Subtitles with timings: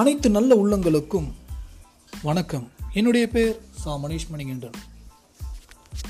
[0.00, 1.32] அனைத்து நல்ல உள்ளங்களுக்கும்
[2.22, 2.68] வணக்கம்.
[2.92, 3.96] என்னுடைய பேர் சா.
[3.96, 4.72] மணீஷ் மணிகண்டன்.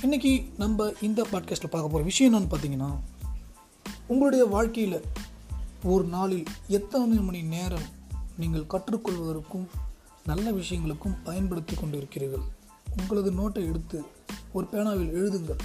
[0.03, 2.99] இன்னைக்கு நம்ம இந்த பாட்காஸ்ட்டில் பார்க்க போகிற விஷயம் என்னன்னு பார்த்தீங்கன்னா
[4.07, 5.03] உங்களுடைய வாழ்க்கையில்
[5.85, 7.83] ஒரு நாளில் எத்தனை மணி நேரம்
[8.37, 9.67] நீங்கள் கற்றுக்கொள்வதற்கும்
[10.27, 12.45] நல்ல விஷயங்களுக்கும் பயன்படுத்தி கொண்டிருக்கிறீர்கள்?
[13.01, 14.05] உங்களது நோட்டை எடுத்து
[14.53, 15.59] ஒரு பேனாவில் எழுதுங்கள்.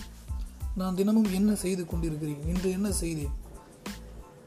[0.76, 2.48] நான் தினமும் என்ன செய்து கொண்டிருக்கிறேன்?
[2.48, 3.32] இன்று என்ன செய்தேன்?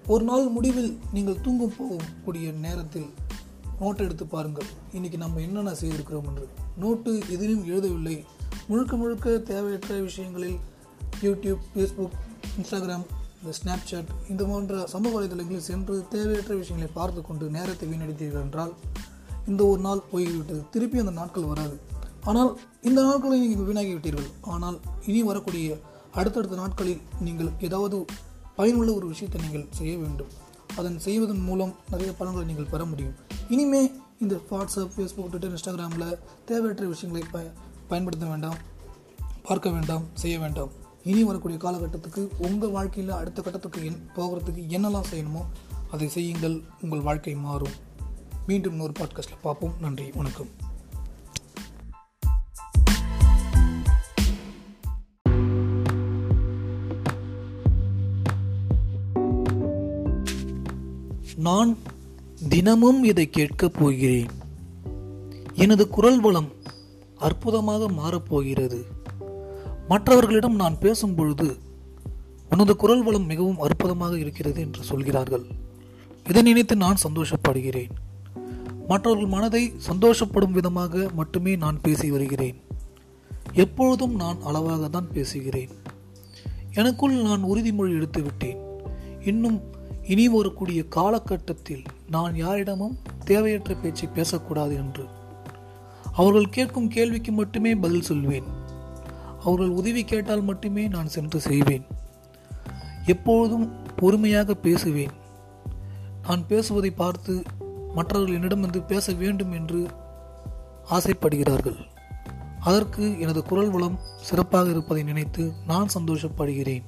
[0.07, 3.11] ஒரு நாள் முடிவில் நீங்கள் தூங்கும் போகக்கூடிய நேரத்தில்
[3.81, 4.69] நோட்டை எடுத்து பாருங்கள்.
[4.97, 6.47] இன்றைக்கி நம்ம என்னென்ன செய்திருக்கிறோம் என்று
[6.83, 8.17] நோட்டு எதிலும் எழுதவில்லை.
[8.71, 10.59] முழுக்க முழுக்க தேவையற்ற விஷயங்களில்
[11.25, 12.17] யூடியூப் ஃபேஸ்புக்
[12.59, 13.07] இன்ஸ்டாகிராம்
[13.41, 18.73] இந்த ஸ்னாப்சாட் இந்த போன்ற சமூக வலைதளங்களில் சென்று தேவையற்ற விஷயங்களை பார்த்து கொண்டு நேரத்தை வீணடித்தீர்கள் என்றால்
[19.51, 20.63] இந்த ஒரு நாள் போய்விட்டது.
[20.75, 21.77] திருப்பி அந்த நாட்கள் வராது.
[22.31, 22.51] ஆனால்
[22.89, 24.79] இந்த நாட்களை நீங்கள் வீணாகி விட்டீர்கள் ஆனால்
[25.11, 25.77] இனி வரக்கூடிய
[26.19, 27.99] அடுத்தடுத்த நாட்களில் நீங்கள் ஏதாவது
[28.59, 30.31] பயனுள்ள ஒரு விஷயத்தை நீங்கள் செய்ய வேண்டும்.
[30.79, 33.15] அதன் செய்வதன் மூலம் நிறைய பலன்களை நீங்கள் பெற முடியும்.
[33.49, 33.81] இனிமே
[34.21, 37.43] இந்த வாட்ஸ்அப் ஃபேஸ்புக் ட்விட்டர் இன்ஸ்டாகிராமில் தேவையற்ற விஷயங்களை ப
[37.89, 38.59] பயன்படுத்த வேண்டாம்
[39.43, 40.73] பார்க்க வேண்டாம் செய்ய வேண்டாம்.
[41.05, 45.45] இனி வரக்கூடிய காலகட்டத்துக்கு உங்கள் வாழ்க்கையில் அடுத்த கட்டத்துக்கு என் போகிறதுக்கு என்னெல்லாம் செய்யணுமோ
[45.91, 47.77] அதை செய்யுங்கள் உங்கள் வாழ்க்கை மாறும்.
[48.47, 49.77] மீண்டும் இன்னொரு பாட்காஸ்ட்டில் பார்ப்போம்.
[49.81, 50.51] நன்றி வணக்கம்.
[61.39, 61.79] நான்
[62.49, 64.27] தினமும் இதை கேட்கப் போகிறேன்.
[65.55, 66.49] எனது குரல் வளம்
[67.17, 68.83] அற்புதமாக மாறப்போகிறது.
[69.89, 71.59] மற்றவர்களிடம் நான் பேசும் பொழுது
[72.51, 75.43] உனது குரல் வளம் மிகவும் அற்புதமாக இருக்கிறது என்று சொல்கிறார்கள்.
[76.29, 77.89] இதை நினைத்து நான் சந்தோஷப்படுகிறேன்.
[78.89, 82.61] மற்றவர்கள் மனதை சந்தோஷப்படும் விதமாக மட்டுமே நான் பேசி வருகிறேன்.
[83.53, 85.71] எப்பொழுதும் நான் அளவாக தான் பேசுகிறேன்.
[86.73, 88.59] எனக்குள் நான் உறுதிமொழி எடுத்து விட்டேன்
[89.25, 89.77] இன்னும்
[90.09, 95.05] இனி வரக்கூடிய காலகட்டத்தில் நான் யாரிடமும் தேவையற்ற பேச்சை பேசக்கூடாது என்று.
[96.13, 98.45] அவர்கள் கேட்கும் கேள்விக்கு மட்டுமே பதில் சொல்வேன்.
[99.45, 101.85] அவர்கள் உதவி கேட்டால் மட்டுமே நான் சென்று செய்வேன்.
[103.07, 105.11] எப்பொழுதும் பொறுமையாக பேசுவேன்.
[106.23, 107.43] நான் பேசுவதை பார்த்து
[107.95, 109.87] மற்றவர்கள் என்னிடம் வந்து பேச வேண்டும் என்று
[110.91, 111.77] ஆசைப்படுகிறார்கள்.
[112.61, 116.83] அதற்கு எனது குரல் வளம் சிறப்பாக இருப்பதை நினைத்து நான் சந்தோஷப்படுகிறேன்.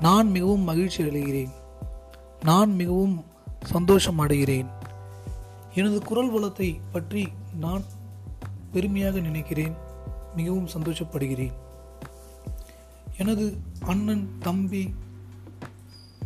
[0.00, 1.62] நான் மிகவும் மகிழ்ச்சி அடைகிறேன்.
[2.46, 3.24] நான் மிகவும்
[3.64, 4.66] சந்தோஷம் அடைகிறேன்.
[5.74, 7.28] எனது குரல் வளத்தை பற்றி
[7.60, 7.84] நான்
[8.72, 9.74] பெருமையாக நினைக்கிறேன்.
[10.36, 11.52] மிகவும் சந்தோஷப்படுகிறேன்.
[13.18, 14.94] எனது அண்ணன் தம்பி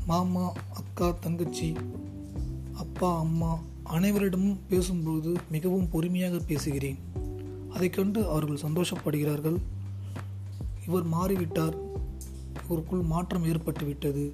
[0.06, 1.74] மாமா அக்கா தங்கச்சி
[2.72, 6.98] அப்பா அம்மா அனைவரிடமும் பேசும்பொழுது மிகவும் பொறுமையாக பேசுகிறேன்.
[7.70, 9.58] அதை கண்டு அவர்கள் சந்தோஷப்படுகிறார்கள்.
[10.86, 11.78] இவர் மாறிவிட்டார்.
[12.64, 14.32] இவருக்குள் மாற்றம் ஏற்பட்டுவிட்டது.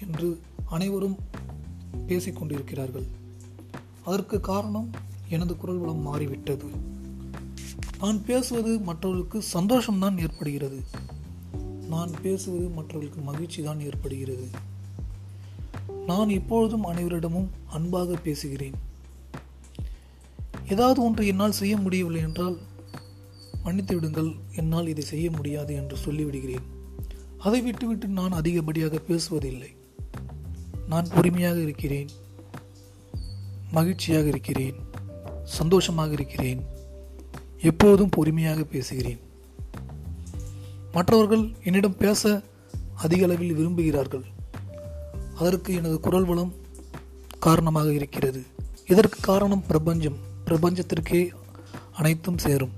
[0.00, 1.16] என்று அனைவரும்
[2.06, 3.06] பேசிக்கொண்டிருக்கிறார்கள்.
[4.04, 4.90] அதற்கு காரணம்
[5.28, 6.64] எனது குரல் வளம் மாறிவிட்டது.
[7.98, 10.82] நான் பேசுவது மற்றவர்களுக்கு சந்தோஷம்தான் ஏற்படுகிறது.
[11.88, 14.48] நான் பேசுவது மற்றவர்களுக்கு மகிழ்ச்சி தான் ஏற்படுகிறது.
[16.06, 18.74] நான் எப்பொழுதும் அனைவரிடமும் அன்பாக பேசுகிறேன்.
[20.68, 22.58] ஏதாவது ஒன்று என்னால் செய்ய முடியவில்லை என்றால்
[23.64, 26.66] மன்னித்து விடுங்கள் என்னால் இதை செய்ய முடியாது என்று சொல்லிவிடுகிறேன்.
[27.38, 29.76] அதை விட்டுவிட்டு நான் அதிகப்படியாக பேசுவதில்லை.
[30.88, 32.08] நான் பொறுமையாக இருக்கிறேன்.
[33.70, 34.74] மகிழ்ச்சியாக இருக்கிறேன்.
[35.44, 36.66] சந்தோஷமாக இருக்கிறேன்.
[37.60, 39.20] எப்போதும் பொறுமையாக பேசுகிறேன்.
[40.92, 42.42] மற்றவர்கள் என்னிடம் பேச
[42.94, 44.22] அதிக அளவில் விரும்புகிறார்கள்.
[45.34, 46.54] அதற்கு எனது குரல் வளம்
[47.38, 48.44] காரணமாக இருக்கிறது.
[48.86, 50.16] இதற்கு காரணம் பிரபஞ்சம்.
[50.44, 51.30] பிரபஞ்சத்திற்கே
[51.92, 52.72] அனைத்தும் சேரும்.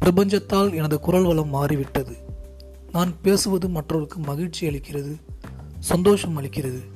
[0.00, 2.16] பிரபஞ்சத்தால் எனது குரல் வளம் மாறிவிட்டது.
[2.92, 5.20] நான் பேசுவது மற்றவர்களுக்கு மகிழ்ச்சி அளிக்கிறது
[5.78, 6.94] சந்தோஷம் அளிக்கிறது.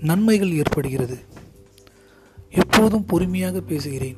[0.00, 1.18] நன்மைகள் ஏற்படுகிறது.
[2.50, 4.16] எப்போதும் பொறுமையாக பேசுகிறேன்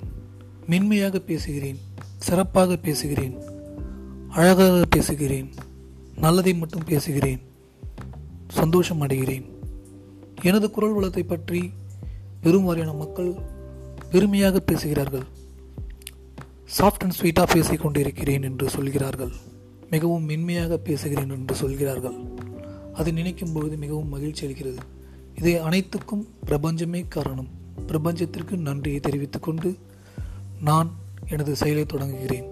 [0.67, 1.79] மென்மையாக பேசுகிறேன்
[2.17, 3.37] சிறப்பாக பேசுகிறேன்
[4.29, 5.49] அழகாக பேசுகிறேன்
[6.17, 7.41] நல்லதை மட்டும் பேசுகிறேன்
[8.49, 9.45] சந்தோஷம் அடைகிறேன்.
[10.43, 11.73] எனது குரல் வளத்தை பற்றி
[12.41, 13.33] பெரும்பாலான மக்கள்
[14.11, 15.25] பெருமையாக பேசுகிறார்கள்.
[16.79, 19.33] சாஃப்ட் அண்ட் ஸ்வீட்டாக பேசிக் கொண்டிருக்கிறேன் என்று சொல்கிறார்கள்.
[19.91, 22.15] மிகவும் மென்மையாக பேசுகிறேன் என்று சொல்கிறார்கள்.
[22.93, 24.79] அதை நினைக்கும் பொழுது மிகவும் மகிழ்ச்சி அளிக்கிறது.
[25.41, 27.49] இதை அனைத்துக்கும் பிரபஞ்சமே காரணம்.
[27.87, 29.79] பிரபஞ்சத்திற்கு நன்றியை தெரிவித்துக்கொண்டு
[30.61, 30.91] நான்
[31.29, 32.49] எனது செயலை தொடங்குகிறேன்.